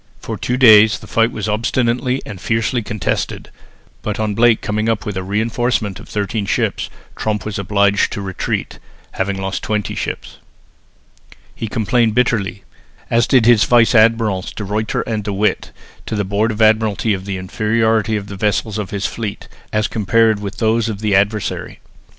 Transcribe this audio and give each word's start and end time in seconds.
For 0.19 0.35
two 0.35 0.57
days 0.57 0.97
the 0.97 1.05
fight 1.05 1.31
was 1.31 1.47
obstinately 1.47 2.23
and 2.25 2.41
fiercely 2.41 2.81
contested, 2.81 3.51
but 4.01 4.19
on 4.19 4.33
Blake 4.33 4.59
coming 4.59 4.89
up 4.89 5.05
with 5.05 5.15
a 5.15 5.21
reinforcement 5.21 5.99
of 5.99 6.09
thirteen 6.09 6.47
fresh 6.47 6.55
ships, 6.55 6.89
Tromp 7.15 7.45
was 7.45 7.59
obliged 7.59 8.11
to 8.13 8.21
retreat, 8.23 8.79
having 9.11 9.39
lost 9.39 9.61
twenty 9.61 9.93
ships. 9.93 10.37
He 11.53 11.67
complained 11.67 12.15
bitterly, 12.15 12.63
as 13.11 13.27
did 13.27 13.45
his 13.45 13.65
vice 13.65 13.93
admirals 13.93 14.51
De 14.51 14.63
Ruyter 14.63 15.01
and 15.03 15.23
De 15.23 15.31
With, 15.31 15.71
to 16.07 16.15
the 16.15 16.25
Board 16.25 16.49
of 16.51 16.63
Admiralty 16.63 17.13
of 17.13 17.25
the 17.25 17.37
inferiority 17.37 18.15
of 18.15 18.25
the 18.25 18.35
vessels 18.35 18.79
of 18.79 18.89
his 18.89 19.05
fleet, 19.05 19.47
as 19.71 19.87
compared 19.87 20.39
with 20.39 20.57
those 20.57 20.89
of 20.89 21.01
the 21.01 21.13
adversary. 21.15 21.79